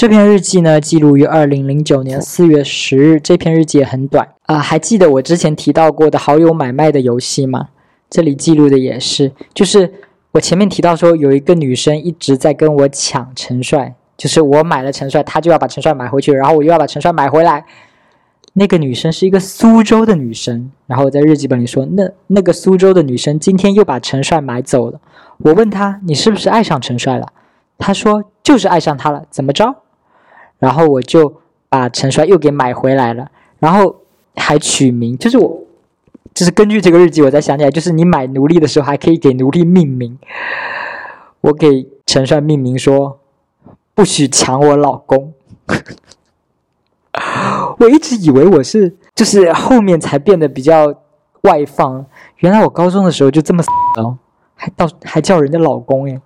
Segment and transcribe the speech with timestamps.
[0.00, 3.20] 这篇日记呢，记录于二零零九年四月十日。
[3.20, 7.68] 这篇日记也很短啊、还记得我之前提到过的好友买卖的游戏吗？
[8.08, 9.92] 这里记录的也是，就是
[10.32, 17.66] 我前面提到说，有一个女生一直在跟我抢陈帅，就是我买了陈帅，她就要把陈帅买回去，然后我又要把陈帅买回来。
[18.54, 24.98] 那个女生是一个苏州的女生，然后我在日记本里说，那那个苏州的女生今天又把陈帅买走了。
[25.40, 27.34] 我问她，你是不是爱上陈帅了？
[27.76, 29.76] 她说就是爱上他了，怎么着？
[30.60, 33.96] 然后我就把陈帅又给买回来了，然后
[34.36, 35.64] 还取名，就是我，
[36.32, 40.16] 就是根据这个日记，我才想起来，就是你买奴隶的时候还可以给奴隶命名。
[41.40, 43.18] 我给陈帅命名说，
[43.94, 45.32] 不许抢我老公。
[47.78, 50.94] 我一直以为我是，就是后面才变得比较
[51.42, 52.04] 外放，
[52.38, 53.62] 原来我高中的时候就这么
[53.98, 54.18] 哦，
[54.54, 56.20] 还到还叫人家老公耶。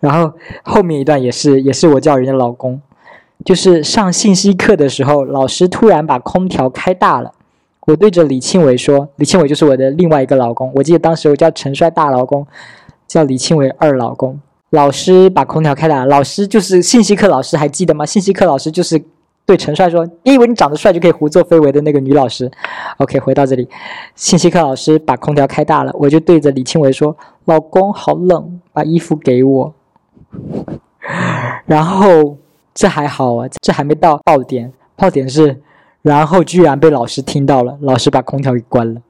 [0.00, 0.32] 然后
[0.64, 2.80] 后面一段也是，也是我叫人家老公，
[3.44, 7.32] 就是上信息课的时候，老师突然把空调开大了，
[7.86, 12.46] 我对着李庆伟说，李庆伟就是我的另外一个老公，我记得当时我叫陈帅大老公，
[13.06, 14.40] 叫李庆伟二老公。
[14.70, 18.06] 老师把空调开大，老师就是信息课老师，还记得吗？
[18.06, 19.02] 信息课老师就是
[19.44, 22.48] 对陈帅说：“你以为你长得帅就可以胡作非为的那个女老师。
[22.98, 23.68] ”OK，回到这里，
[24.14, 27.16] 信息课老师把空调开大了，我就对着李庆伟说
[27.46, 29.74] ：“老公好冷，把衣服给我。”
[31.66, 32.36] 然后
[32.74, 35.60] 这还好啊，这还没到爆点，爆点是，
[36.02, 39.00] 然后居然被老师听到了，老师把空调给关了。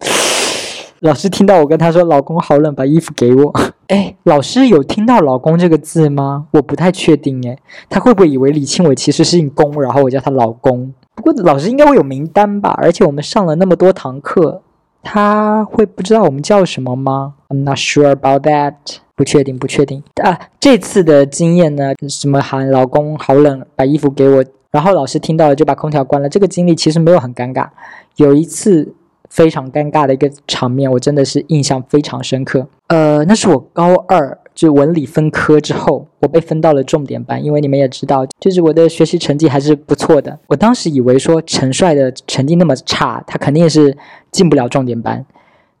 [1.00, 3.52] 老师听到我跟他说：“老公好冷，把衣服给我。”
[3.88, 6.46] 哎，老师有听到“老公”这个字吗？
[6.52, 7.58] 我不太确定哎，
[7.90, 10.94] 他会不会以为李庆伟其实是姓龚，然后我叫他老公？
[11.16, 14.62] 不过老师应该会有名单吧，而且我们上了那么多堂课，
[15.02, 18.74] 他会不知道我们叫什么吗？I'm not sure about that，
[19.22, 20.36] 不确定，不确定啊。
[20.58, 26.28] 这次的经验呢，什么喊老公好冷，把衣服给我，然后老师听到了就把空调关了。
[26.28, 27.68] 这个经历其实没有很尴尬，
[28.16, 28.94] 有一次。
[29.30, 32.68] 非常尴尬的一个场面，我真的是印象非常深刻。
[32.88, 40.38] 呃，那是我高二就文理分科之后，我被分到了重点班，因为你们也知道，就是我的学习成绩还是不错的。
[40.48, 43.96] 我当时以为说陈帅的成绩那么差，他肯定是
[44.30, 45.24] 进不了重点班。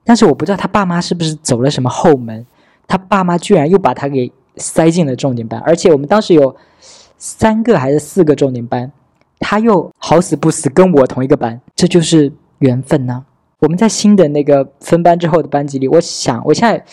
[0.02, 2.46] 但是我不知道他爸妈是不是走了什么后门，
[2.92, 6.54] 他爸妈居然又把他给塞进了重点班，而且我们当时有
[7.16, 8.92] 三个还是四个重点班，
[9.40, 13.24] 他又好死不死跟我同一个班，这就是缘分呐。
[13.60, 16.84] 我们在新的那个分班之后的班级里，我想我现在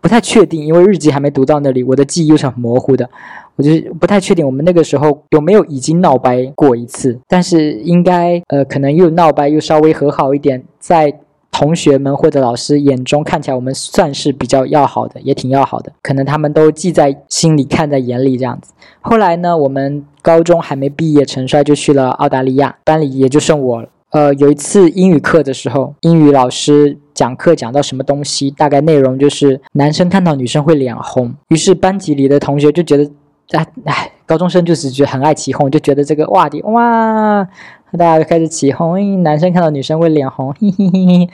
[0.00, 3.10] 不太确定，因为日记还没读到那里，我的记忆又是很模糊的，
[3.56, 11.12] 我就是不太确定我们那个时候有没有已经闹掰过一次，但是应该呃可能又闹掰又稍微和好一点，在
[11.52, 18.72] 同学们或者老师眼中看起来我们算是比较要好的，也挺要好的，可能他们都记在心里看在眼里这样子。
[19.00, 23.88] 后来呢，我们高中还没毕业，陈帅就去了澳大利亚，班里也就剩我了。
[24.10, 33.10] 呃，有一次英语课的时候，英语老师讲课讲到什么东西，大概内容就是男生看到女生会脸红，于是班级里的同学就觉得，
[33.52, 37.46] 哎哎，高中生就是觉得很爱起哄，就觉得这个话题哇，
[37.92, 41.30] 大家就开始起哄，男生看到女生会脸红，嘿嘿嘿嘿。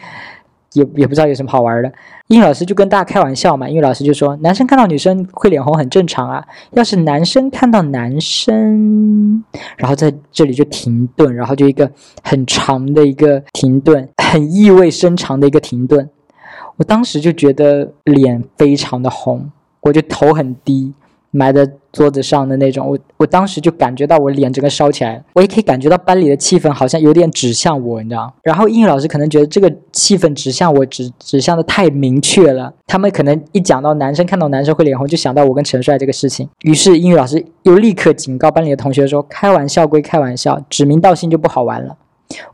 [0.74, 1.90] 也也不知道有什么好玩的，
[2.26, 3.66] 英语老师就跟大家开玩笑嘛。
[3.66, 6.44] 英语老师就说，男生看到女生会脸红很正常啊。
[6.72, 9.42] 要是男生看到男生，
[9.78, 11.90] 然后在这里就停顿，然后就一个
[12.22, 16.10] 很长的一个停顿，很意味深长的一个停顿。
[16.76, 19.50] 我当时就觉得脸非常的红，
[19.80, 20.92] 我就头很低。
[21.30, 41.96] 埋在桌子上的那种，我我当时就感觉到我脸整个烧起来，我也可以感觉到班里的气氛好像有点指向我，你知道然后英语老师可能觉得这个气氛指向我，指指向的太明确了，他们可能一讲到男生看到男生会脸红，就想到我跟陈帅这个事情，于是英语老师又立刻警告班里的同学说：“开玩笑归开玩笑，指名道姓就不好玩了。”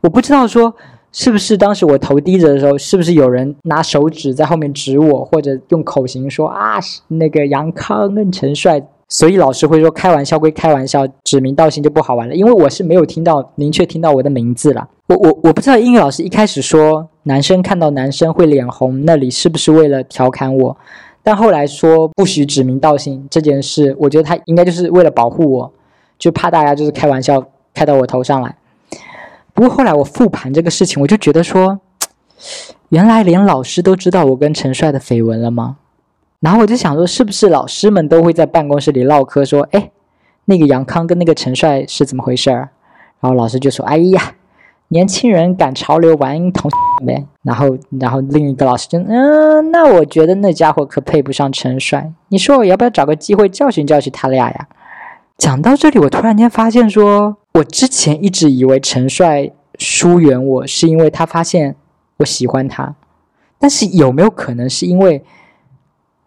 [0.01, 0.73] 我不知道说
[1.17, 6.77] 是不是当时我头低着的时候，是不是有人拿手指在后面指我，或者用口型说啊，
[7.07, 12.35] 那个杨康跟陈帅，所以老师会说开玩笑归开玩笑，指名道姓就不好玩了。
[12.35, 20.77] 因为我是没有听到明确听到我的名字了，我我我不知道英语老师一开始说男生看到男生会脸红，那里是不是为了调侃我？
[21.23, 25.71] 但后来说不许指名道姓这件事，我觉得他应该就是为了保护我，
[26.19, 27.41] 就怕大家就是开玩笑
[27.73, 28.53] 开到我头上来。
[29.55, 31.79] 不过后来我复盘这个事情，我就觉得说，
[32.89, 35.77] 原来连老师都知道我跟陈帅的绯闻了吗？
[36.41, 39.89] 然后我就想说，是不是老师们都会在办公室里唠嗑，说，哎，
[40.43, 42.69] 那个杨康跟那个陈帅是怎么回事儿？
[43.21, 44.33] 然后老师就说，哎呀，
[44.89, 46.69] 年轻人赶潮流玩同
[47.07, 47.25] 呗。
[47.41, 52.11] 然后，然后另一个老师就，嗯，那我觉得那家伙可配不上陈帅。
[52.27, 54.67] 你说我要不要找个机会教训教训他俩呀？
[55.37, 59.49] 讲到这里，我突然间发现说，我之前一直以为陈帅
[59.79, 61.77] 疏远我是因为他发现
[62.17, 62.95] 我喜欢他，
[63.57, 65.23] 但是有没有可能是因为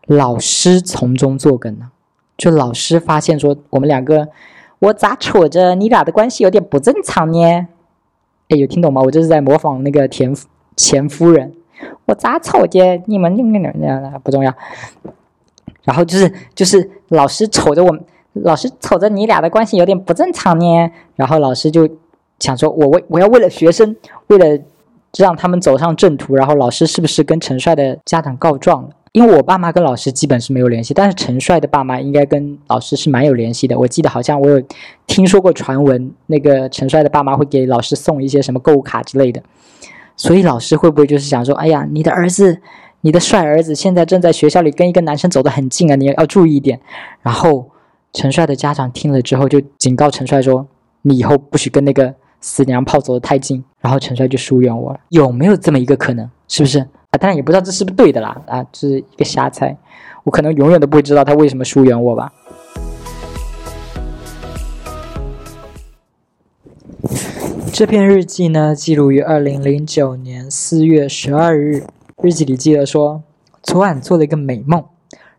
[0.06, 1.90] 老师从中作梗呢？
[2.38, 4.28] 就老师发现说我们两个，
[4.78, 7.66] 我咋瞅着你俩的关系有点不正常呢？
[8.48, 9.02] 哎，有听懂吗？
[9.02, 10.34] 我这是在模仿那个田
[10.76, 11.52] 前夫人，
[12.06, 14.54] 我咋瞅着你们那个那那不重要。
[15.84, 18.02] 然后就是就是老师瞅着我们。
[18.44, 21.88] 老师瞅着你俩的关系有点不正常呢，然后老师就
[22.38, 23.96] 想说，我为我要为了学生，
[24.28, 24.62] 为了
[25.16, 28.90] 让他们走上正途，然后老师是不是跟陈帅的家长告状了？
[29.12, 33.76] 因为我爸妈跟老师基本是没有联系，但是陈帅的爸妈应该跟老师是蛮有联系的。
[33.78, 34.62] 我记得好像我有
[35.06, 39.42] 听说过传闻，那个陈帅的爸妈会给老师送一些什么购物卡之类的，
[40.14, 42.60] 所以老师会不会就是想说，哎呀，你的儿子，
[43.00, 46.78] 你的帅儿子现在正在学校里跟一个男生走得很近啊，你要注意一点，
[47.22, 47.70] 然后。
[48.12, 50.66] 陈帅的家长听了之后，就警告陈帅说
[51.02, 55.00] ：“你以后不许跟那个死娘炮走得太近。”然后陈帅就疏远我了。
[55.10, 56.28] 有没有这么一个可能？
[56.48, 57.18] 是不是啊？
[57.20, 58.40] 当然也不知道这是不是对的啦。
[58.46, 59.76] 啊，这是一个瞎猜。
[60.24, 62.32] 我可能永远都不会知道他为什么疏远我吧。
[67.72, 71.84] 这篇日记呢，记录于二零零九年四月十二日。
[72.20, 73.22] 日记里记得说，
[73.62, 74.84] 昨晚做了一个美梦。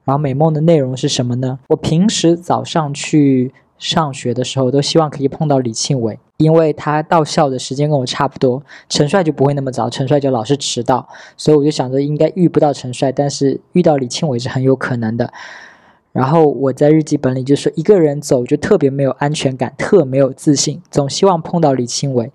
[0.10, 1.60] 然后美梦的内容是什么呢？
[1.68, 8.64] 我平时早上去上学的时候，都希望可以碰到李庆伟，因为他到校的时间跟我差不多。
[8.90, 11.08] 陈帅就不会那么早，陈帅就老是迟到，
[11.38, 15.32] 所以我就想着应该遇不到陈帅，但是遇到李庆伟是很有可能的。
[16.12, 22.32] 然后我在日记本里就说，一个人走就特别没有安全感，特没有自信，总希望碰到李庆伟，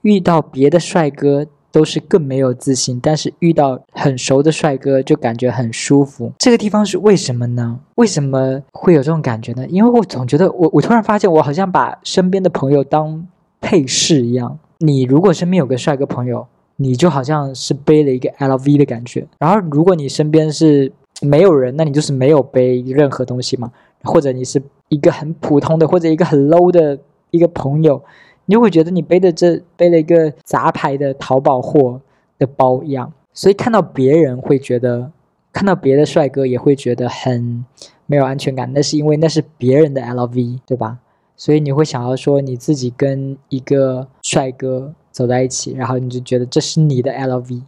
[0.00, 1.44] 遇到别的帅哥。
[1.72, 6.32] 都是更没有自信，但是遇到很熟的帅哥就感觉很舒服。
[6.38, 7.80] 这个地方是为什么呢？
[7.96, 9.66] 为什么会有这种感觉呢？
[9.68, 13.26] 因为我总觉得我我突然发现我好像把身边的朋友当
[13.60, 14.58] 配饰一样。
[14.78, 16.46] 你如果身边有个帅哥朋友，
[16.76, 19.26] 你就好像是背了一个 LV 的感觉。
[19.38, 20.90] 然后如果你身边是
[21.20, 23.70] 没有人，那你就是没有背任何东西嘛。
[24.02, 26.98] 或者你是一个很普通的，或者一个很 low 的
[27.30, 28.02] 一个朋友。
[28.50, 32.00] 你就会觉得你背的这背了一个杂牌的淘宝货
[32.36, 35.12] 的包一样，所以看到别人会觉得，
[35.52, 37.64] 看到别的帅哥也会觉得很
[38.06, 38.72] 没有安全感。
[38.74, 40.98] 那是因为那是别人的 LV，对吧？
[41.36, 47.62] 所以你会想要说你自己跟一个帅哥走在一起，然后你就觉得这是你的 LV，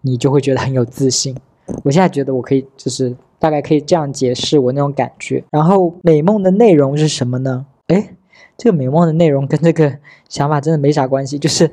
[0.00, 1.36] 你就会觉得很有自信。
[1.84, 5.44] 我现在觉得我可以就是大概可以这样解释我那种感觉。
[5.52, 7.66] 然后美梦的内容是什么呢？
[7.86, 8.16] 诶。
[8.60, 9.96] 这个美梦的内容跟这个
[10.28, 11.70] 想法真的没啥关系，就是，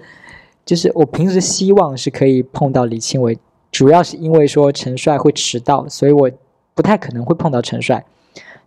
[0.65, 3.37] 就是我平时希望是可以碰到李庆伟，
[3.69, 6.31] 主要是因为说陈帅会迟到，所以我
[6.73, 8.05] 不太可能会碰到陈帅。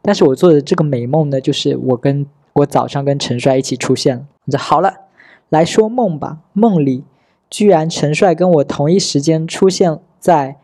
[0.02, 4.58] 但是我做的这个美梦呢，就是我跟我早上跟陈帅一起出现了。
[4.58, 4.94] 好了，
[5.48, 6.40] 来说梦吧。
[6.52, 7.04] 梦里
[7.48, 10.56] 居然陈帅跟我同一时间出现在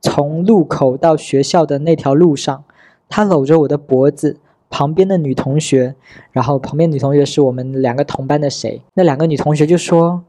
[0.00, 2.64] 从路口到学校的那条路上，
[3.10, 4.38] 他搂着我的脖子。
[4.72, 5.94] 旁边的女同学，
[6.32, 8.80] 然后旁边女同学是我们两个同班的谁？
[8.94, 10.24] 那两个女同学就说：“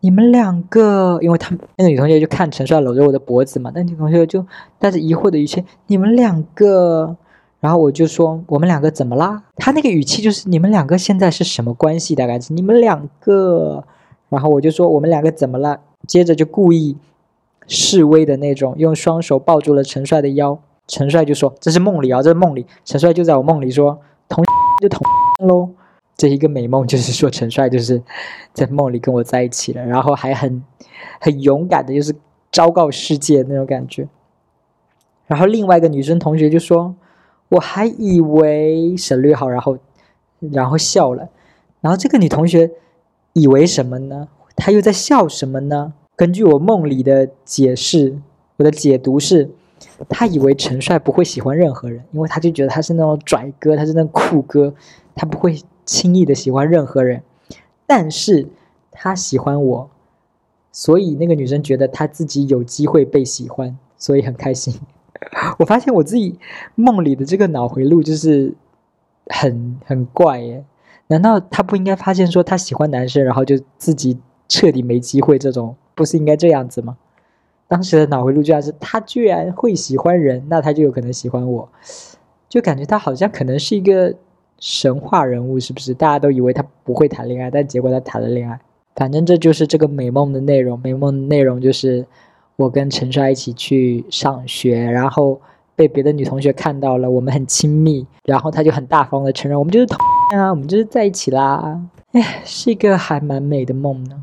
[0.00, 4.44] 你们两个，因为他那个女同学就看陈帅搂着我的脖子嘛，那女同学就
[4.80, 7.16] 带着疑惑的语气：你们两个。
[7.60, 9.44] 然后我就说：我们两个怎么啦？
[9.56, 12.14] 他那个语气就是你们两个现在是什么关系？
[12.14, 13.84] 大概是你们两个。
[14.28, 15.80] 然后我就说：我们两个怎么了？
[16.06, 16.96] 接着就故意
[17.68, 20.58] 示威的那种，用双手抱住了陈帅的腰。
[20.86, 23.98] 陈帅就说：“这是梦里啊，这是梦里。”陈帅就在我梦里说
[24.28, 24.44] ：“同
[24.82, 25.00] 就同
[25.46, 25.70] 喽。”
[26.16, 28.00] 这一个美梦就是说陈帅就是
[28.52, 30.62] 在梦里跟我在一起了，然后还很
[31.20, 32.14] 很勇敢的，就是
[32.52, 34.06] 昭告世界那种感觉。
[35.26, 36.94] 然后另外一个女生同学就说
[37.48, 39.78] ：“我还以为省略号，然后
[40.52, 41.28] 然后笑了。”
[41.80, 42.70] 然后这个女同学
[43.32, 44.28] 以为什么呢？
[44.54, 45.94] 她又在笑什么呢？
[46.14, 48.18] 根据我梦里的解释，
[48.58, 49.50] 我的解读是。
[50.08, 54.74] 他以为陈帅不会喜欢任何人，因为他就觉得他是那种拽哥，他是那种酷哥，
[55.14, 57.22] 他不会轻易的喜欢任何人。
[57.86, 58.48] 但是
[58.90, 59.90] 他喜欢我，
[60.72, 64.74] 所以那个女生觉得他自己有机会被喜欢，所以很开心。
[65.58, 66.38] 我发现我自己
[66.74, 68.54] 梦里的这个脑回路就是
[69.26, 70.64] 很很怪耶。
[71.08, 75.38] 难道他不应该发现说他喜欢男生，然后就自己彻底没机会？
[75.38, 76.96] 这种不是应该这样子吗？
[77.74, 81.68] 当时的脑回路居然是他居然会喜欢人，那他就有可能喜欢我，
[82.48, 84.14] 就感觉他好像可能是一个
[84.60, 85.92] 神话人物，是不是？
[85.92, 88.60] 大家都以为他不会谈恋爱，但结果他谈了恋爱。
[88.94, 90.78] 反正这就是这个美梦的内容。
[90.78, 92.06] 美梦的内容就是
[92.54, 95.40] 我跟陈帅一起去上学，然后
[95.74, 99.98] 被别的女同学看到了，我们很亲密，然后他就很大方的承认我们就是同
[100.38, 101.82] 啊，我们就是在一起啦。
[102.12, 104.22] 哎，是一个还蛮美的梦呢，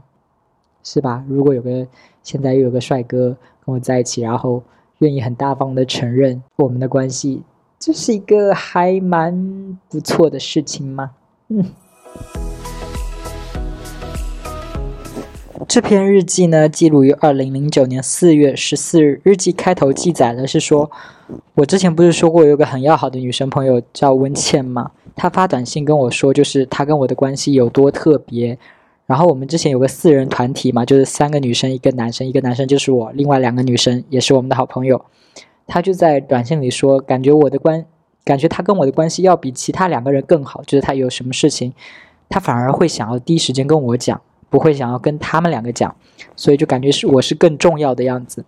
[0.85, 1.25] 是吧？
[1.27, 1.85] 如果有个
[2.23, 3.35] 现在又有个帅哥
[3.65, 4.63] 跟我在一起，然后
[4.99, 7.41] 愿意很大方的承认我们的关系，
[7.79, 11.11] 这是一个还蛮不错的事情吗？
[11.49, 11.65] 嗯。
[15.67, 19.21] 这篇日记呢，记录于二零零九年四月十四日。
[19.23, 20.91] 日记开头记载的是说，
[21.53, 24.91] 我之前不是说过有个很要好的女生朋友叫温倩吗？
[25.15, 28.57] 她发短信跟我说，就是她跟我的关系有多特别。
[29.11, 35.03] 然后我们之前有个四人团体嘛，就是三个女生一个男生，一个男生就是我，另外两个女生也是我们的好朋友。
[35.67, 37.85] 他就在短信里说，感觉我的关，
[38.23, 41.73] 感觉他跟我的关系要比其他两个人更好，就是他有什么事情，
[42.29, 44.21] 他反而会想要第一时间跟我讲。
[44.49, 45.95] 不会想要跟他们两个讲，
[46.35, 48.43] 所以就感觉是我是更重要的样子。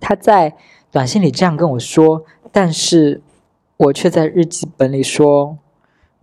[0.00, 0.54] 他在
[0.90, 3.20] 短信里这样跟我说，但是
[3.76, 5.58] 我却在日记本里说：“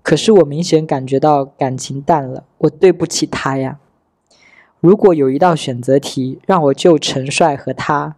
[0.04, 3.80] 可是我明显感觉到感情淡了，我对不起他呀。
[4.80, 8.16] 如果有一道选择题让我救陈帅和他，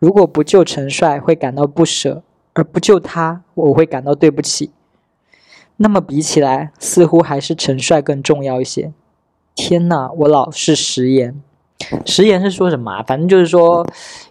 [0.00, 2.22] 如果不救陈帅会感到不舍，
[2.54, 4.72] 而不救他我会感到对不起。
[5.76, 8.92] 那么比起来，似乎还是陈帅更重要一些。”
[9.54, 11.40] 天呐，我老是食言，
[12.06, 13.02] 食言是说什么啊？
[13.06, 13.86] 反正就是说，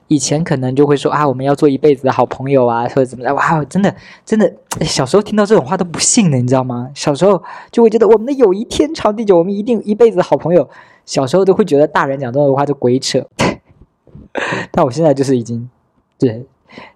[0.08, 3.34] 以前可能就会说啊，我们要做一辈子的好朋友啊，或者怎么的。
[3.34, 3.94] 哇，真的
[4.26, 6.90] 真的，小时候听到这种话都不信的，你知道吗？
[6.94, 7.42] 小时候
[7.72, 10.68] 就会觉得我们的友谊天长地久，我们一定一辈子的好朋友。
[11.06, 13.26] 小时候都会觉得大人讲这种话就鬼扯，
[14.72, 15.70] 但我现在就是已经，
[16.20, 16.46] 对。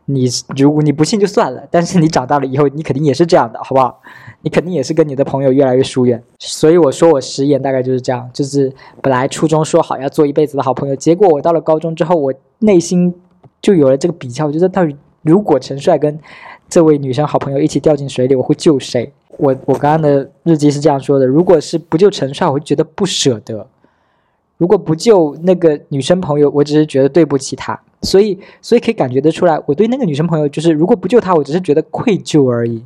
[0.06, 4.00] 你如果你不信就算了，但是你长大了以后，你肯定也是这样的，好不好？
[4.42, 6.22] 你肯定也是跟你的朋友越来越疏远。
[6.40, 13.14] 所以我说我食言大概就是这样，就是本来初中说好要做一辈子的好朋友，结果我到了高中之后，我内心
[13.62, 16.20] 就有了这个比较，我觉得到底如果陈帅跟
[16.70, 19.12] 这位女生好朋友一起掉进水里，我会救谁？
[19.38, 23.68] 我我刚刚的日记是这样说的：如果是不救陈帅，我会觉得不舍得；
[24.58, 27.80] 如果不救那个女生朋友，我只是觉得对不起她。
[28.06, 32.86] 所以，所以可以感觉得出来，我对那个女生朋友，就是如果不救她，我只是觉得愧疚而已，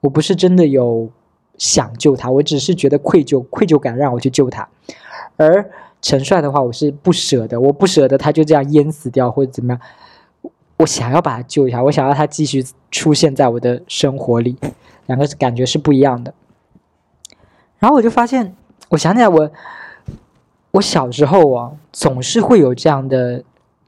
[0.00, 1.08] 我不是真的有
[1.58, 4.68] 想救她，我只是觉得愧疚，愧疚感让我去救她。
[5.36, 5.70] 而
[6.00, 14.56] 陈帅的话，我是不舍得，我不舍得他就这样淹死掉或者怎么样，我想要把他救一下，我想要他继续出现在我的生活里，
[15.06, 16.32] 两个感觉是不一样的。
[17.78, 18.54] 然后我就发现，
[18.88, 19.50] 我想起来，我
[20.72, 23.44] 我小时候啊，总是会有这样的。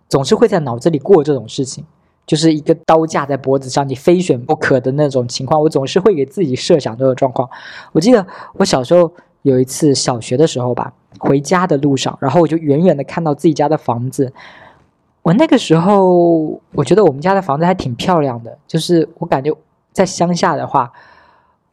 [0.08, 1.84] 总是会在脑子里过这种事情，
[2.26, 5.60] 就是一个刀架在脖子上，你非选不可的那种情况。
[5.60, 7.48] 我总是会给自己设想这个状况。
[7.92, 9.12] 我记得我小时候
[9.42, 14.32] 有一次小学的时候吧，回家的路上，然后我就远远的看到自己家的房子。
[15.22, 19.54] 我那个时候我觉得我们家的房子还挺漂亮的，就是我感觉
[19.92, 20.90] 在乡下的话，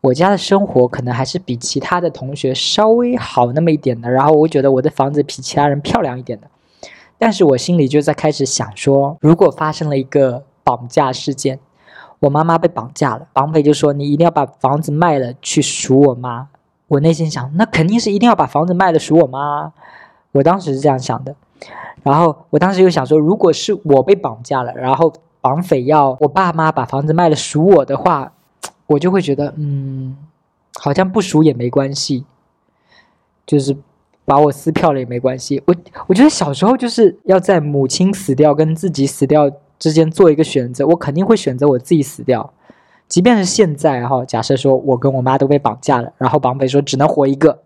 [0.01, 4.09] 我家的生活可能还是比其他的同学稍微好那么一点的。
[4.09, 6.47] 然后我觉得我的房子比其他人漂亮一点的。
[7.17, 11.59] 但是我心里就在开始想说，如果发生了一个绑架事件，
[12.19, 16.49] 我妈妈被绑架了，绑匪就说你一定要把房子卖了去赎我妈。
[16.87, 19.73] 我内心想，那肯定是一定要把房子卖了赎我妈。
[20.33, 21.35] 我当时是这样想的，
[22.03, 28.33] 然后我当时又想说，如果是我被绑架了，然后绑匪要我爸妈把房子卖了赎我的话，
[28.87, 30.17] 我就会觉得，嗯，
[30.79, 32.25] 好像不赎也没关系，
[33.45, 33.77] 就是。
[34.25, 35.75] 把我撕票了也没关系，我
[36.07, 42.51] 我觉得小时候就是要在母亲死掉跟自己死掉之间做一个选择，我肯定会选择我自己死掉，
[43.07, 47.59] 即便是现在哈，假设说我跟我妈都被绑架了，然后绑匪说只能活一个，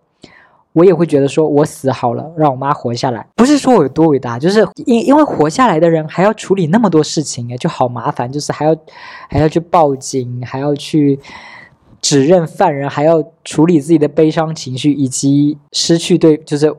[0.74, 3.26] 我也会觉得说我死好了，让我妈活下来。
[3.36, 8.76] 不是说我有多伟大，就是因因为活下来的人还要处理那么多事情哎，就好麻烦，就是还要
[9.30, 11.18] 还要去报警，还要去。
[12.02, 16.74] 指认犯人，还要处理自己的悲伤情绪，以及失去对，就是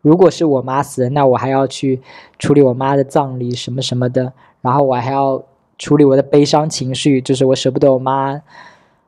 [0.00, 2.00] 如果是我妈死了，那我还要去
[2.38, 5.42] 处理我妈的葬礼什么什么的，然后我还要
[5.78, 8.40] 处理我的悲伤情绪，就是我舍不得我妈，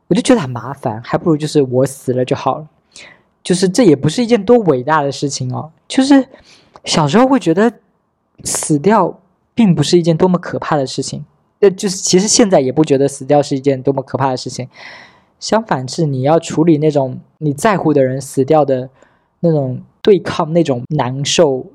[0.08, 2.68] 我就觉得很麻烦，还不如就是我死了就好了，
[3.42, 6.26] 就是这也不是一件多伟大的事情哦，就是
[6.84, 7.72] 小时候会觉得
[8.44, 9.20] 死掉
[9.54, 11.24] 并不是一件多么可怕的事情，
[11.60, 14.68] 呃，就是其实现在也不觉得死掉是一件多么可怕的事情。
[15.38, 18.90] 相反是你要处理那种你在乎的人死掉的
[19.40, 21.66] 那种对抗那种难受，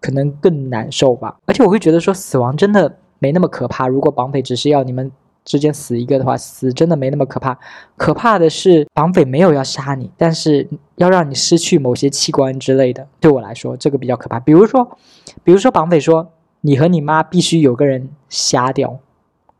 [0.00, 1.36] 可能更难受吧。
[1.46, 3.86] 而且我会觉得说死亡真的没那么可怕。
[3.88, 5.10] 如果绑匪只是要你们
[5.44, 7.58] 之间死一个的话，死真的没那么可怕。
[7.96, 13.06] 可怕的是绑匪没有要杀你，但是要让你失去某些器官之类的。
[13.20, 14.40] 对我来说，这个比较可怕。
[14.40, 14.96] 比如说，
[15.44, 16.30] 比如说绑匪说
[16.62, 18.98] 你和你妈必须有个人瞎掉。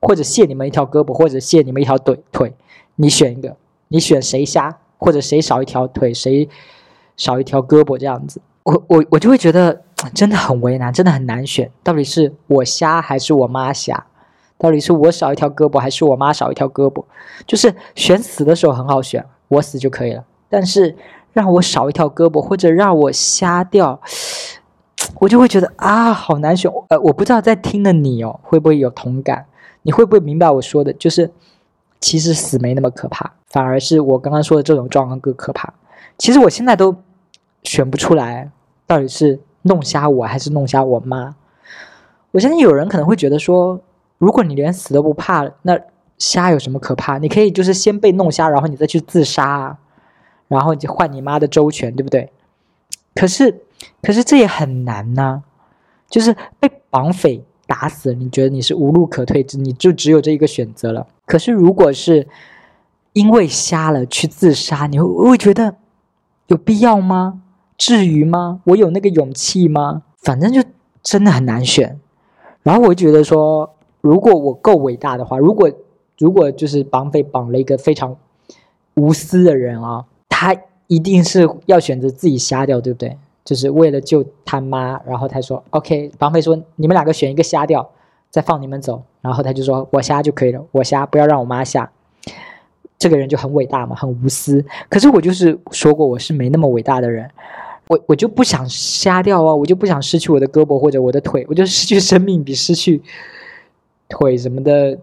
[0.02, 2.55] 或者卸你们一条胳膊，或者卸你们一条腿腿，
[3.00, 3.57] 你选一个，
[3.88, 6.47] 你选谁瞎，或者谁少一条腿，谁
[7.16, 9.83] 少一条胳膊这样子，我我我就会觉得
[10.14, 14.07] 真的很为难，真的很难选，到底是我瞎还是我妈瞎？
[14.59, 17.02] 到底是我少一条胳膊还是我妈少一条胳膊？
[17.47, 20.23] 就是选死的时候很好选，我死就可以了。
[20.50, 20.95] 但是
[21.33, 23.99] 让我少一条胳膊或者让我瞎掉，
[25.21, 26.71] 我就会觉得啊，好难选。
[26.88, 29.47] 呃，我不知道在听的你哦，会不会有同感？
[29.83, 30.92] 你会不会明白我说的？
[30.92, 31.30] 就是
[32.00, 35.73] 其实死没那么可怕，反而是我刚刚说的这种状况更可怕。
[36.19, 36.97] 其实我现在都
[37.62, 38.50] 选不出来，
[38.87, 41.37] 到底是弄瞎我还是弄瞎我妈。
[42.33, 43.80] 我相信有人可能会觉得说。
[44.19, 45.80] 如果你连死都不怕，那
[46.19, 47.16] 瞎有什么可怕？
[47.16, 49.78] 你可以就是先被弄瞎，然后你再去自杀，
[50.47, 52.30] 然后你就换你妈的周全，对不对？
[53.14, 53.62] 可是，
[54.02, 55.42] 可是这也很难呐。
[56.11, 61.07] 就是被绑匪打死，你觉得你是无路可退，你就只有这一个选择了。
[61.31, 62.27] 可是，如果是
[63.13, 65.77] 因为瞎了去自杀，你会会觉得
[66.49, 67.43] 有必要吗？
[67.79, 68.61] 至于吗？
[68.65, 70.03] 我有那个勇气吗？
[70.19, 70.63] 反正就
[71.03, 71.99] 真的很难选。
[72.63, 73.75] 然后我觉得说。
[74.03, 75.71] 如果我够伟大的话，如果
[76.17, 78.17] 如果就是绑匪绑了一个非常
[78.95, 80.57] 无私的人啊，他
[80.87, 83.19] 一定是要选择自己瞎掉，对不对？
[83.45, 87.91] 就是为了救他妈，然后他说：“OK。”绑匪说：“你们两个选一个瞎掉，
[88.31, 91.91] 再放你们走。”然后他就说：“我瞎就可以了，我瞎，不要让我妈瞎。”
[92.99, 94.65] 这个人就很伟大嘛，很无私。
[94.89, 97.31] 可是我就是说过，我是没那么伟大的人，
[97.89, 103.03] 我我就不想瞎掉啊，我就不想失去我的胳膊或者我的腿，我就失去生命比失去。
[104.13, 104.99] 腿什么的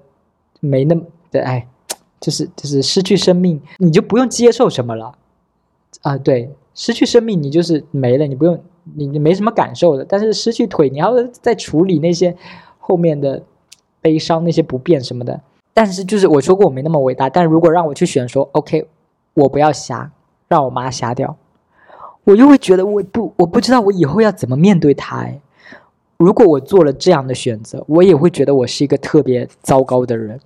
[0.60, 1.66] 没那么的哎，
[2.20, 5.16] 就是就是失去生命，你就不用接受什么了
[6.02, 6.18] 啊？
[6.18, 8.62] 对，失去生命你就是没了，你不用
[8.96, 10.04] 你你没什么感受的。
[10.04, 12.36] 但是失去腿，你要再处理那些
[12.88, 13.44] 后面的
[14.00, 15.42] 悲伤、那些不便什么的。
[15.74, 18.88] 但是就是我说过我没那么伟大，但如果让我去选说，OK，
[19.34, 20.10] 我不要瞎，
[20.48, 21.36] 让我妈瞎掉，
[22.24, 25.42] 我就会觉得我不我不知道我以后要怎么面对她哎。
[26.16, 30.40] 如果我做了这样的选择，我也会觉得我是一个特别糟糕的人。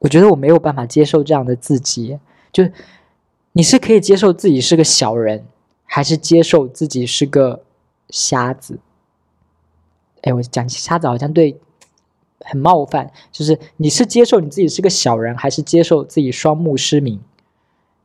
[0.00, 2.18] 我觉得我没有办法接受这样的自己。
[2.52, 2.62] 就
[3.52, 5.46] 你是可以接受自己是个小人，
[5.84, 7.62] 还是接受自己是个
[8.10, 8.78] 瞎子？
[10.22, 11.58] 哎，我讲瞎子好像对
[12.46, 13.10] 很冒犯。
[13.30, 17.20] 就是你是接受你自己是个小人，还是接受自己双目失明？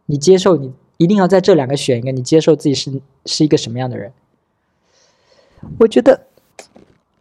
[0.07, 2.11] 你接受你一定要在这两个选一个。
[2.11, 4.11] 你接受自己是是一个什么样的人？
[5.79, 6.27] 我觉得。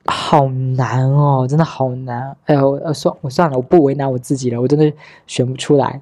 [0.06, 2.37] 好难哦，真的好难！
[2.46, 4.92] 哎呦，呃，算我算了，我不为难我自己了，我真的
[5.26, 6.00] 选不出来。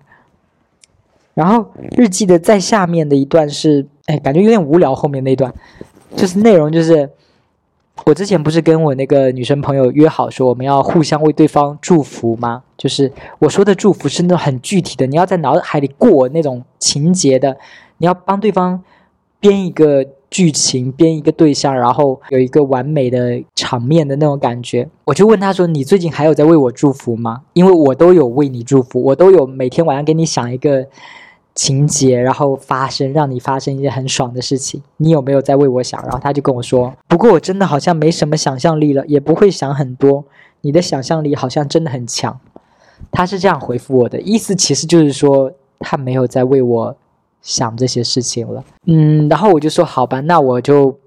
[1.34, 4.94] 然后日记的在下面的一段是，哎，感觉有点无聊。
[4.94, 5.52] 后面那段
[6.16, 7.10] 就是内容，就是
[8.06, 12.62] 我之前不是跟我那个女生朋友约好说我们要互相为对方祝福吗？
[12.76, 17.56] 就是我说的祝福是那种很具体的，你要在脑海里过那种情节的，
[17.98, 18.82] 你要帮对方
[19.40, 20.04] 编一个。
[20.30, 27.40] 剧情编一个对象，然后有一个完美的场面的那种感觉，我就问他说：“你最近还有在为我祝福吗？
[27.54, 30.86] 因为我都有为你祝福，我都有每天晚上给你想一个
[31.54, 34.82] 情节，然后发生，让你发生一件很爽的事情。
[34.98, 40.24] 你有没有在为我想？”然后他就跟我说：“不过我真的好像没什么想象力了，也不会想很多。
[40.60, 42.38] 你的想象力好像真的很强。”
[43.10, 46.96] 他是这样回复我的，意思其实就是说他没有在为我。
[47.40, 50.98] 想这些事情了，嗯，然后我就说好吧，那我就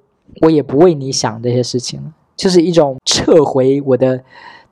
[0.42, 4.24] 我也不为你想这些事情了，就是一种撤回我的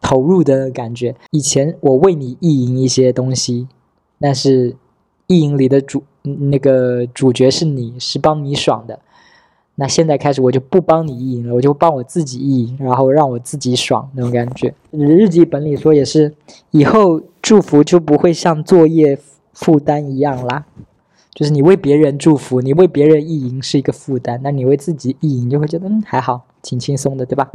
[0.01, 1.13] 投入的感觉。
[1.31, 3.67] 以前我为你意淫一些东西，
[4.21, 4.73] 但是
[5.29, 8.99] 意淫里的主那个主角是你是帮你爽的，
[9.75, 14.73] 那现在开始我就不帮你意淫了，我就帮我自己意淫，然后让我自己爽那种感觉。
[14.89, 16.33] 日记本里说也是，
[16.71, 19.19] 以后祝福就不会像作业
[19.53, 20.65] 负担一样啦。
[21.31, 27.51] 就是你为别人祝福，你为别人意淫是一个负担，那你为自己意淫就会觉得嗯还好，挺轻松的，对吧？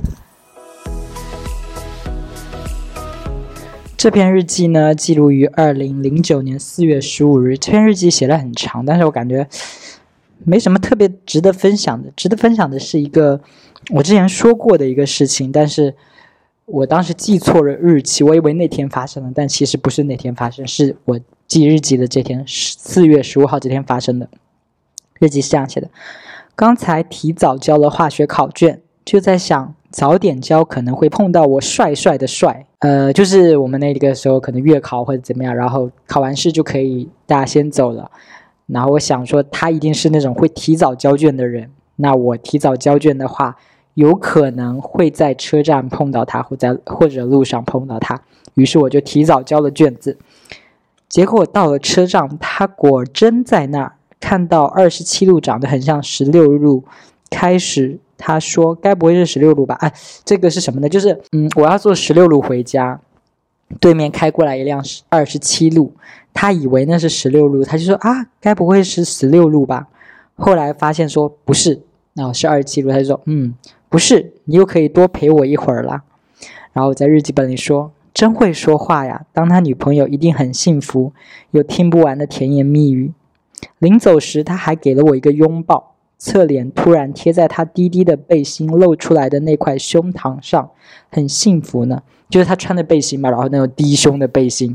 [4.05, 7.57] 这篇日记呢，记录于二零零九年四月十五日。
[7.57, 9.49] 这篇日记写了很长，但是我感觉
[10.45, 12.13] 没什么特别值得分享的。
[12.15, 13.41] 值得分享的是一个
[13.89, 15.95] 我之前说过的一个事情，但是
[16.67, 21.19] 我当时记错了日期，我以为那天发生了，但其实不是那天发生，是我。
[21.49, 24.29] 记日记的这天，四月十五号这天发生的。
[25.19, 25.89] 日记是这样写的：
[26.55, 32.67] 刚才提早交了化学考卷，就在想早点交可能会碰到我帅帅的帅。
[32.81, 38.11] 呃，就是我们那个时候可能月考或者怎么样，然后考完试就可以大家先走了。
[38.67, 41.71] 然后我想说，他一定是那种会提早交卷的人。
[41.95, 43.57] 那我提早交卷的话，
[43.95, 48.21] 有可能会在车站碰到他，或在或者路上碰到他。
[48.55, 50.19] 于是我就提早交了卷子。
[51.09, 56.83] 结果到了车站，他果真在那儿，看到二十七路长得很像十六路，
[57.31, 59.93] 开始他说：“该不会是十六路吧？”哎，
[60.25, 60.89] 这个是什么呢？
[60.89, 63.01] 就是嗯，我要坐十六路回家，
[63.81, 65.93] 对面开过来一辆二十七路，
[66.33, 69.89] 他以为那是十六路，他就说：“啊，该不会是十六路吧？”
[70.37, 71.83] 后来发现说不是，
[72.15, 73.55] 然后是二十七路，他就说：“嗯，
[73.89, 76.03] 不是，你又可以多陪我一会儿了。”
[76.73, 77.93] 然后在日记本里说。
[78.15, 79.27] 真会说话呀！
[79.33, 81.13] 当他女朋友一定很幸福，
[81.51, 83.13] 有听不完的甜言蜜语。
[83.81, 85.94] 临走时，他还给了我一个拥抱，
[86.25, 90.71] 侧脸突然贴在他低低的背心露出来的那块胸膛上，
[91.11, 92.01] 很幸福呢。
[92.31, 94.75] 就是他穿的背心嘛，然后那种低胸的背心，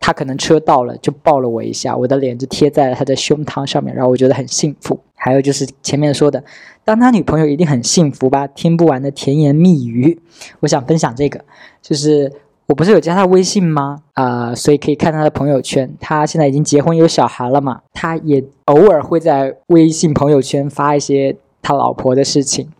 [0.00, 4.98] 他可能车到了就抱了我一下，我的脸就贴在了他的胸膛上面，然后我觉得很幸福。
[5.14, 6.42] 还有就是前面说的，
[6.86, 10.18] 当他女朋友一定很幸福吧，听不完的甜言蜜语。
[10.60, 11.44] 我想分享这个，
[11.82, 12.32] 就是。
[12.66, 13.98] 我不是有加他微信吗？
[14.14, 15.92] 啊，所以可以看他的朋友圈。
[16.00, 17.82] 他现在已经结婚有小孩了嘛？
[17.92, 22.70] 他也偶尔会在微信朋友圈发一些他老婆的事情。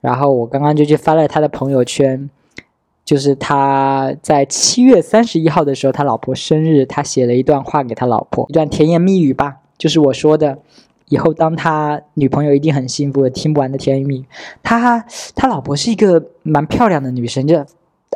[0.00, 2.28] 然后我刚刚就去翻了他的朋友圈，
[3.04, 10.58] 就是他在七月三十一号的时候，他老婆生日，他写了一段话给他老婆，一段甜言蜜语吧，就是我说的，
[11.06, 14.24] 以后当他女朋友一定很幸福，听不完的甜言蜜语。
[14.62, 17.64] 他他老婆是一个蛮漂亮的女生，就。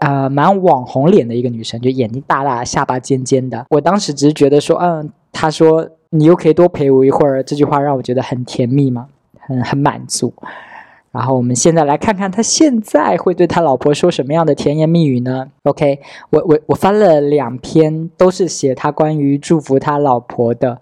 [0.00, 3.66] 呃，蛮网红脸的一个女生，就眼睛大大，下巴尖尖的。
[3.70, 9.06] 我当时只是觉得说，嗯，她说你又可以多陪我一会儿，这句话让我觉得很甜蜜嘛，
[9.40, 10.32] 很很满足。
[11.12, 20.78] 然后我们现在来看看他现在会对他老婆说什么样的甜言蜜语呢？OK，我我我翻了两篇，都是写他关于祝福他老婆的。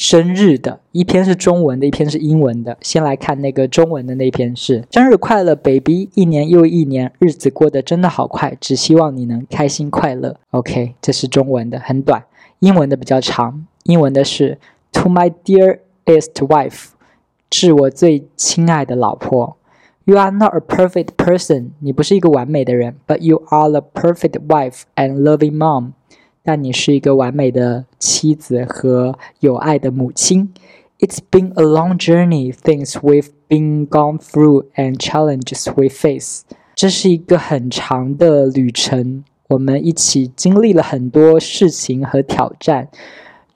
[0.00, 2.78] 生日的一篇是中文的，一篇是英文的。
[2.80, 6.08] 先来看那个中文的那篇是：生日快乐，baby！
[6.14, 10.36] 一年又一年，日子过得真的好快，只希望你能开心快乐。
[10.52, 12.24] OK，这是中文的，很短。
[12.60, 14.58] 英文的比较长，英文的是
[14.92, 16.86] ：To my dearest wife，
[17.50, 19.58] 致我最亲爱的老婆。
[20.06, 25.92] You are not a perfect person，你不是一个完美的人，but you are the perfect wife and loving mom。
[26.49, 30.53] 但你是一个完美的妻子和有爱的母亲。
[30.99, 36.41] It's been a long journey, things we've been gone through and challenges we face。
[36.75, 42.89] 这是一个很长的旅程，我们一起经历了很多事情和挑战。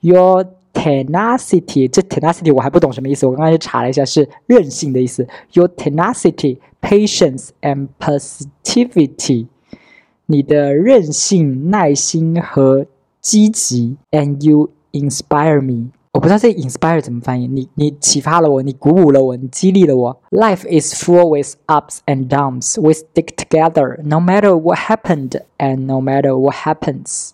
[0.00, 5.26] Your tenacity，这 tenacity 我还不懂什么意思，我刚刚去查了一下，是韧性的意思。
[5.52, 9.46] Your tenacity, patience and positivity。
[10.27, 12.85] 你的韧性、耐心和
[13.21, 15.91] 积极，and you inspire me。
[16.13, 17.45] 我不知道这 inspire 怎么翻译。
[17.47, 20.21] 你你启发了我，你鼓舞了我，你激励了我。
[20.31, 22.79] Life is full with ups and downs.
[22.81, 27.31] We stick together, no matter what happened, and no matter what happens.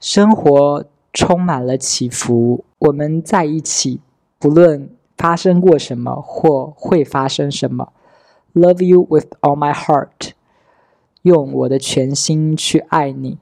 [0.00, 4.00] 生活充满了起伏，我们在一起，
[4.38, 7.92] 不论发生过什么或会发生什么。
[8.54, 10.30] Love you with all my heart.
[11.28, 13.38] 用我的全心去爱你，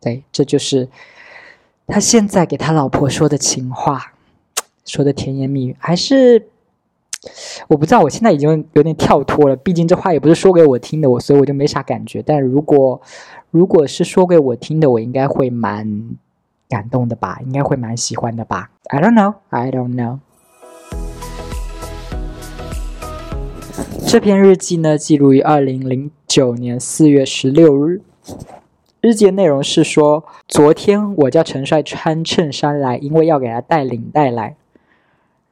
[0.00, 0.88] 对，这就是
[1.86, 4.12] 他现在给他老婆说的情话，
[4.84, 6.48] 说的甜言蜜语，还是
[7.68, 8.00] 我不知道。
[8.00, 12.22] 我现在已经有点跳脱了，毕竟这话也不是说给我听的，我所以我就没啥感觉。
[12.22, 13.00] 但如果
[13.50, 16.16] 如果是说给我听的，我应该会蛮
[16.68, 18.70] 感动的吧，应该会蛮喜欢的吧。
[18.88, 20.18] I don't know, I don't know。
[24.12, 28.02] 这篇日记呢，记录于二零零九年四月十六日。
[29.00, 34.54] 日记的内容是说，昨天我叫陈帅穿衬衫来，因为要给他带领带来。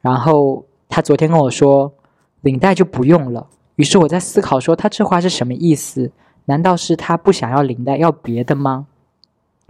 [0.01, 1.91] 然后他昨天跟我说，
[2.41, 3.47] 领带就不用了。
[3.77, 6.11] 于是我在思考，说他这话是什么意思？
[6.45, 8.85] 难道是他不想要领带，要别的吗？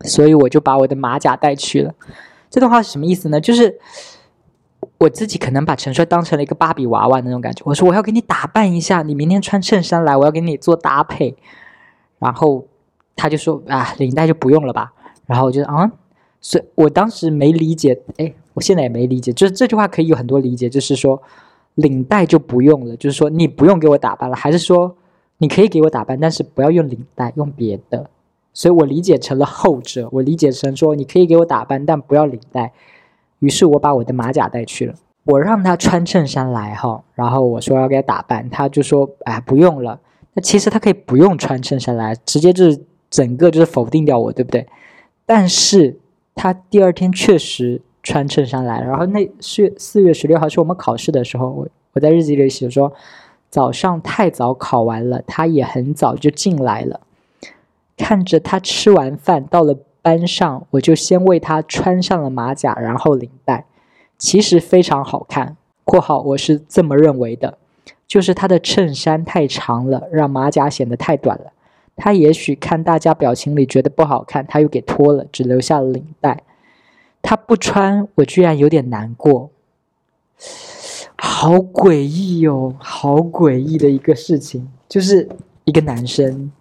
[0.03, 1.95] 所以我就把我的马甲带去了。
[2.49, 3.39] 这段话是什么意思呢？
[3.39, 3.79] 就是。
[5.01, 7.63] 我自己可能把陈帅当成了一个芭比娃娃那种感觉。
[7.65, 11.35] 我说我要给你打扮一下，你明天穿衬衫来，我要给你做搭配。
[12.19, 12.67] 然后
[13.15, 14.93] 他就说啊，领带就不用了吧。
[15.25, 15.91] 然后我就啊，
[16.39, 19.33] 所以我当时没理解，哎，我现在也没理解。
[19.33, 21.19] 就是这句话可以有很多理解，就是说
[21.73, 24.95] 领带就不用了，就是说你不用给我打扮了，还是说
[25.39, 28.07] 你可以给我打扮，但是不要用领带，用别的。
[28.53, 32.71] 所以我理解成了后者，我理解成说你可以给我打扮，但不要领带。
[33.41, 39.99] 于是我把我的马甲带去了，我让他穿衬衫来哈，然后我说要给他打扮，他就说哎不用了。
[40.33, 44.65] 那其实他可以不用穿衬衫来，直接就是整个就是否定掉我，对不对？
[45.25, 45.99] 但是
[46.33, 52.93] 他第二天确实穿衬衫来了，然后那四月四月十六号是我们考试的时候，我我在日记里写说，
[53.49, 57.01] 早上太早考完了，他也很早就进来了。
[57.97, 63.65] 看着他吃完饭到了班上，我就先为他穿上了马甲，然后领带，
[64.17, 65.57] 其实非常好看。
[65.83, 67.57] （括号我是这么认为的，
[68.07, 71.51] 就是他的衬衫太长了，让马甲显得太短了。
[71.95, 76.43] 他也许看大家表情里觉得不好看，他又给脱了，只留下了领带。
[77.21, 79.51] 他不穿，我居然有点难过。
[81.17, 85.29] 好诡异哦，好诡异的一个事情，就是
[85.65, 86.51] 一个男生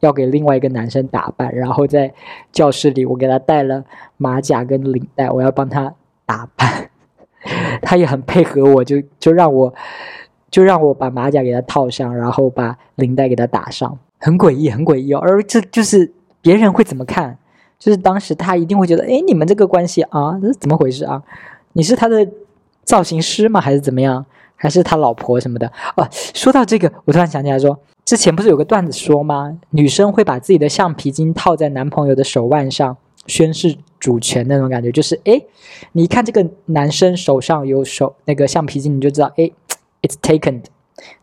[0.00, 2.12] 要给另外一个男生打扮，然后在
[2.52, 3.84] 教室里，我给他戴了
[4.16, 5.94] 马甲跟领带，我要帮他
[6.26, 6.90] 打扮，
[7.82, 9.74] 他也很配合我，就就让我
[10.50, 15.18] 就让我把马甲给他套上，然后把领带给他打上，很诡异，很诡异哦。
[15.20, 17.38] 而这就是别人会怎么看？
[17.78, 21.22] 就是当时他一定会觉得，哎，你们这个关系啊，这是怎么回事啊？
[21.72, 22.26] 你是他的。
[22.84, 23.62] 造型师吗？
[23.62, 24.26] 还是怎么样？
[24.64, 25.70] 还是他老婆什么的？
[25.94, 29.58] 哦，说到这个，我突然想起来，说之前不是有个段子说吗？
[29.68, 32.96] 女生会把自己的橡皮筋套在男朋友的手腕上，
[33.26, 35.38] 宣示主权那种感觉，就是哎，
[35.92, 39.50] 你看这个男生手上有手那个橡皮筋，你就知道，哎
[40.00, 40.62] ，it's taken，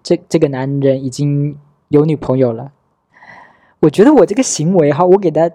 [0.04, 2.72] 这这个男人已经有女朋友了。
[3.80, 5.50] 我觉得我这个行为哈，我给他。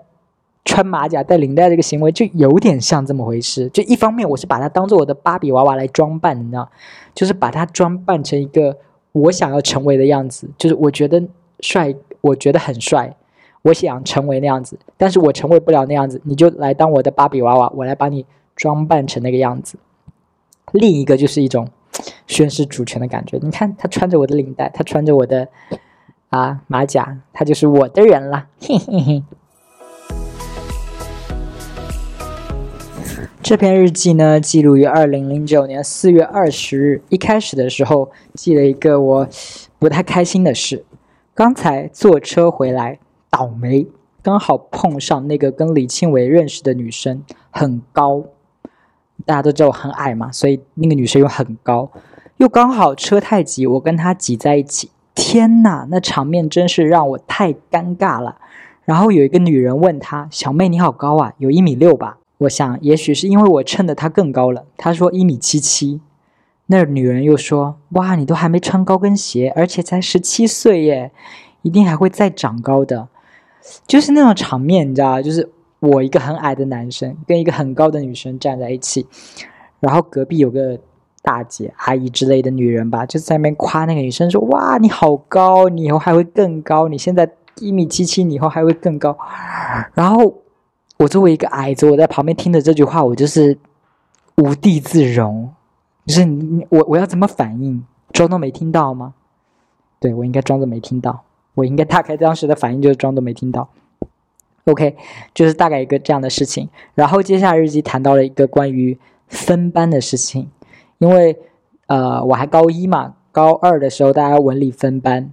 [0.67, 3.69] 穿马甲戴领带这个行为就有点像这么回事。
[3.69, 6.69] 就一方面，我是把它当做我的芭比娃娃来装扮，你知道，
[7.15, 8.77] 就是把它装扮成一个
[9.13, 10.51] 我想要成为的样子。
[10.59, 11.23] 就是我觉得
[11.61, 13.17] 帅，我觉得很帅，
[13.63, 18.27] 我想成为那样子，但是我成为不了那样子，你就来当我的芭比娃娃，我来把你
[18.57, 19.79] 装扮成那个样子。
[20.73, 21.69] 另一个就是一种
[22.27, 23.39] 宣示主权的感觉。
[23.41, 25.47] 你看他穿着我的领带，他穿着我的
[26.31, 28.49] 啊马甲，他就是我的人了。
[28.61, 29.23] 嘿嘿嘿。
[33.49, 37.03] 这篇日记呢，记录于二零零九年四月二十日。
[37.11, 39.29] 一开始的时候，记了一个我
[39.79, 40.85] 不太开心的事。
[41.33, 42.99] 刚才坐车回来，
[43.31, 43.87] 倒霉，
[44.21, 48.25] 刚好碰上那个跟李庆伟认识的女生，很高。
[49.25, 51.89] 大家都知道我很矮嘛，所以那个女生又很高，
[52.39, 54.91] 又刚好车太挤，我跟她挤在一起。
[55.15, 58.39] 天呐，那场面真是让我太尴尬了。
[58.85, 64.67] 然后有一个女人问她：“小妹，你好高啊，有一米六吧？”我想，也许是因为我衬得他更高了。
[64.77, 66.03] 他说一米七七，
[66.67, 71.13] 那女人又说：“哇，你都还没穿高跟鞋，而且才十七岁耶，
[71.63, 73.09] 一定还会再长高的。”
[73.89, 75.49] 就是那种场面，你知道就是
[75.81, 79.07] 我一个很矮的男生跟一个很高的女生站在一起，
[79.81, 80.79] 然后隔壁有个
[81.23, 86.89] 大姐、阿姨之类的女人吧，就在那边夸那个女生说：“哇，你好高，你以后还会更高。
[86.89, 89.17] 你现在一米七七，你以后还会更高。”
[89.95, 90.43] 然后。
[90.99, 93.59] 我作为一个矮子，我在旁边听着这句话，我就是
[94.37, 95.53] 无地自容。
[96.07, 97.85] 就是你我我要怎么反应？
[98.13, 99.15] 装作没听到吗？
[99.99, 101.25] 对我应该装作没听到。
[101.55, 103.69] 我应该大概当时的反应就是装作没听到。
[104.65, 104.97] OK，
[105.35, 106.69] 就是大概一个这样的事情。
[106.95, 110.51] 然后接下来日记谈到了一个关于分班的事情，
[110.99, 111.37] 因为
[111.87, 115.33] 呃我还高一嘛，高二的时候大家文理分班。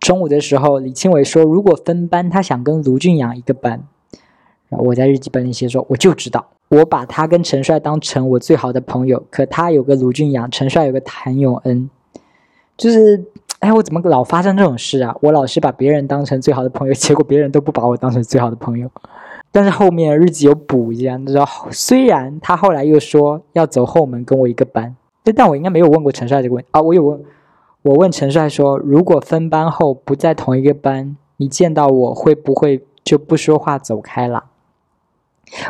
[0.00, 3.84] 中午的时候，李庆伟说如果分班，他想跟卢俊阳一个班。
[4.68, 11.88] 然后我在日记本里写说，我就知道，我把他跟陈帅当成我最好的朋友，可他有个卢俊阳，陈帅有个谭永恩，
[12.76, 13.24] 就是，
[13.60, 15.16] 哎，我怎么老发生这种事啊？
[15.22, 18.90] 我老是把别人当成最好的朋友，结果别人都不把我当成最好的朋友。
[19.52, 24.94] 但是后面日记有补一下，你知道，虽然他后来又说要走后门跟我一个班，
[25.34, 27.24] 但我应该没有问过陈帅这个问题啊，我有问，
[27.82, 34.44] 我问陈帅说，如果分班后不在同一个班，你见到我会不会就不说话走开了？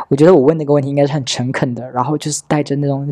[0.09, 3.07] 我觉得我问那个问题应该是很诚恳的，然后就是带着那种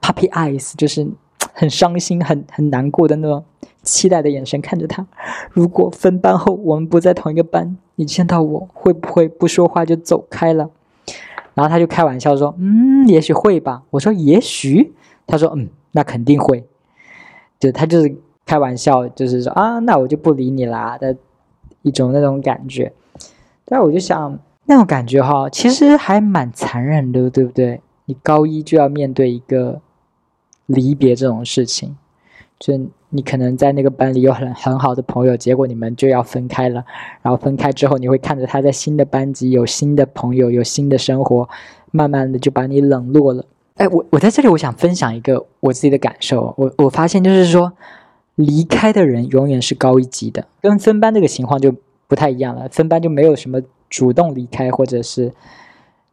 [0.00, 1.06] puppy eyes，就是
[1.52, 3.44] 很伤心、很很难过的那种
[3.82, 5.04] 期待的眼神看着他。
[5.50, 10.70] 如果分班后我们不在同一个班，你见到我会不会不说话就走开了？
[11.54, 14.94] 然后他就开玩笑说：“嗯，也许会吧。”我说：“也许。”
[15.26, 16.64] 他说：“嗯，那肯定会。”
[17.58, 21.16] 就他就是开玩笑，就是说啊，那我就不理你啦的
[21.82, 22.92] 一种那种感觉。
[23.64, 24.38] 但我就想。
[24.66, 27.80] 那种感觉哈，其实还蛮残忍的，对不对？
[28.06, 29.80] 你高一就要面对一个
[30.66, 31.96] 离别这种事情，
[32.58, 32.78] 就
[33.10, 36.84] 你可能在那个班里有很很好的朋友，结果你们就要分开了。
[37.22, 41.48] 然后分开之后，你会看着他在新的班级有新的朋友，有新的生活，
[41.90, 43.44] 慢慢的就把你冷落了。
[43.76, 47.72] 哎，我我在这里我想分享一个我自己的感受，我我发现就是说，
[48.34, 51.74] 离开的人永远是高一级的，跟分班这个情况就
[52.06, 52.68] 不太一样了。
[52.68, 53.60] 分班就没有什么。
[53.94, 55.32] 主动离开，或者是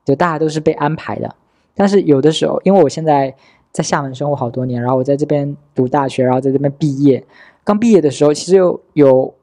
[0.06, 1.36] 就大家都是被安排的。
[1.74, 3.36] 但是有的时候，因为我现在
[3.72, 7.24] 在厦门生活好多年，然后我在这边读大学，然后在这边毕业，
[7.64, 9.34] 刚毕业的时候，其实有有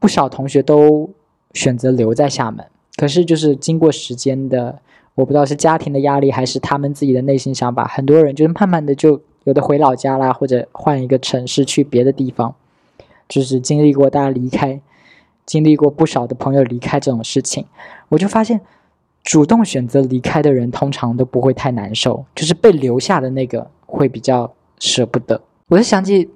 [0.00, 1.10] 不少同学都
[1.52, 2.64] 选择留在厦门，
[2.96, 4.78] 可是就是经过时间的，
[5.14, 12.54] 我不知道是家庭的压力还是他们自己的内心想法，很多人就是慢慢的就有的回老家啦，或者换一个城市去别的地方，
[13.28, 14.80] 就是经历过大家离开，
[15.46, 17.66] 经历过不少的朋友离开这种事情，
[18.08, 18.60] 我就发现。
[19.22, 25.40] 主动选择离开的人，通常都不会太难受，就是被留下的那个会比较舍不得。
[25.68, 26.30] 我就想起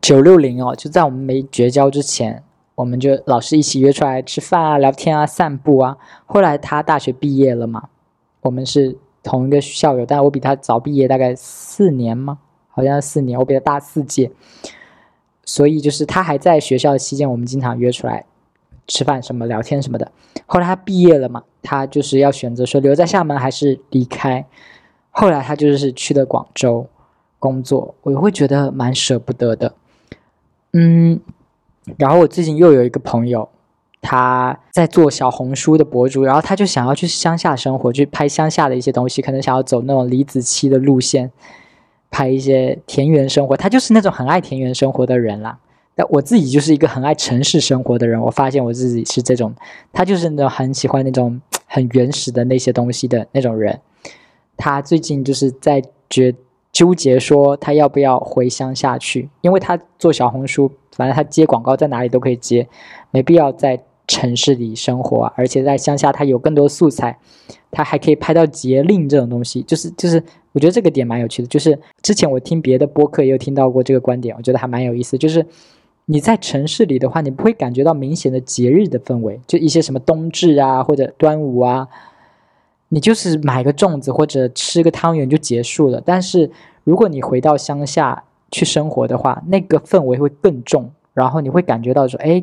[0.00, 2.42] 九六零哦，就在我们没绝交之前，
[2.76, 5.98] 我们就老是一起约出来吃饭啊、聊天啊、散步啊。
[6.24, 7.90] 后来他大学毕业了嘛，
[8.40, 12.38] 我们是同一个校友，但我比他早毕业大概四年吗？
[12.70, 14.30] 好像四年，我比他大四届，
[15.48, 18.26] 所以就是他还在学校期间，我们经常约出来。
[18.86, 20.10] 吃饭什么聊天什么的，
[20.46, 24.46] 后来他毕业了嘛，他就是要选择说留在厦门还是离开。
[25.10, 26.86] 后来他就是去了广州
[27.38, 29.74] 工作，我会觉得蛮舍不得的。
[30.72, 31.20] 嗯，
[31.98, 33.50] 然后我最近又有一个朋友，
[34.00, 41.30] 他在做小红书的博主，然后他就想要去乡下生活，去拍乡下的一些东西，可能想要走那种李子柒的路线，
[42.10, 43.56] 拍一些田园生活。
[43.56, 45.58] 他就是那种很爱田园生活的人啦。
[45.96, 49.52] 那我自己就是一个很爱城市生活的人，我发现我自己是这种，
[49.92, 53.80] 他就是那种很喜欢那种很原始的那些东西的那种人。
[54.56, 56.34] 他最近就是在觉
[56.72, 62.68] 纠结说他要不要回乡下去，因为他做小红书，反正他接广告在哪里都可以接，
[63.10, 67.18] 没必要在城市里生活，而且在乡下他有更多素材，
[67.72, 70.22] 他还可以拍到节令这种东西，就是就是
[70.58, 71.46] 我觉得这个点蛮有趣的。
[71.46, 75.46] 就是之前我听别的播客也有听到过这个观点，我觉得还蛮有意思，就是。
[76.10, 81.86] 你在城市里的话，你不会感觉到明显的节日的氛围，就一些什么冬至啊或者端午啊，
[82.88, 86.02] 你就是买个粽子或者吃个汤圆就结束了。
[86.02, 86.50] 但是
[86.84, 92.42] 如果你回到乡下去生活的话，那个氛围会更重，然后你会感觉到说，哎，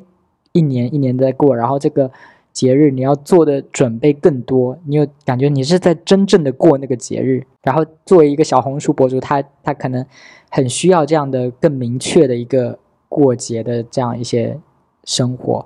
[0.52, 2.12] 一年一年在过，然后这个
[2.56, 7.46] 节日你要做的准备更多，你有感觉你是在真正的过那个节日。
[7.62, 10.04] 然后作为一个小红书博主，他他可能
[10.50, 12.80] 很需要这样的更明确的一个。
[13.08, 14.60] 过节的这样一些
[15.06, 15.66] 生活，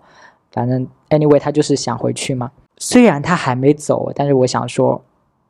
[0.52, 2.52] 反正 anyway，他就是想回去嘛。
[2.78, 5.02] 虽然他还没走，但是我想说，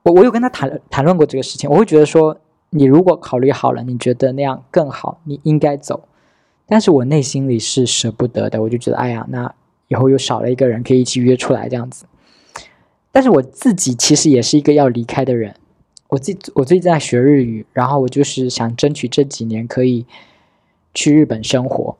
[0.03, 1.69] 我我有跟他谈谈论过这个事情。
[1.69, 2.37] 我会觉得说，
[2.69, 6.03] 你如果考虑好了，你觉得那样更好，你应该走。
[6.67, 9.53] 但是我内心里是舍不得的，我就觉得，哎呀，那
[9.89, 12.05] 以后又少了一个人可以一起约出来这样子。
[13.11, 15.53] 但是我自己其实也是一个要离开的人。
[16.07, 20.05] 我自我最近在学日语，然后我就是想争取这几年可以。
[20.91, 21.95] 去日本生活，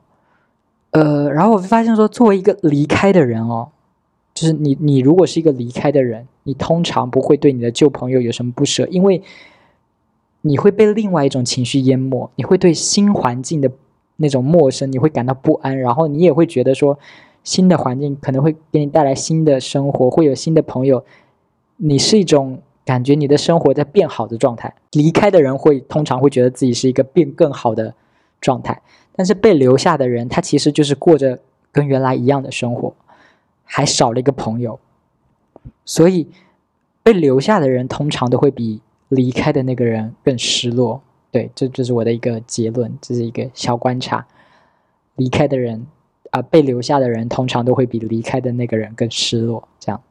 [0.91, 3.69] 呃，然后我发现说，作为一个离开的人哦，
[4.34, 9.21] 就是你，你如果是一个离开的人，你通常不会对你的旧朋友有什么不舍，因为
[10.41, 13.71] 你会被另外一种情绪淹没，你会对新环境的
[14.15, 16.97] 那种陌生，你会感到不安，然后你也会觉得说，
[17.50, 21.04] 新的环境可能会给你带来新的生活，会有新的朋友，
[21.78, 24.72] 你是一种感觉你的生活在变好的状态。
[24.92, 27.96] 离开的人会通常会觉得自己是一个变更好的。
[28.42, 28.82] 状态，
[29.18, 31.38] 但是被留下的人，他其实就是过着
[31.74, 32.94] 跟原来一样的生活，
[33.66, 34.80] 还少了一个朋友，
[35.84, 36.26] 所以
[37.04, 41.02] 被留下的人通常都会比离开的那个人更失落。
[41.32, 44.26] 对，这就是我的一个结论，这是一个小观察。
[45.18, 45.86] 离开的人
[46.32, 49.68] 啊，被留下的人通常都会比离开的那个人更失落。
[49.80, 50.02] 这样。